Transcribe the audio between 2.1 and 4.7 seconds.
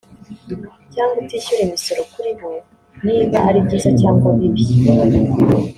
kuri bo niba ari byiza cyangwa bibi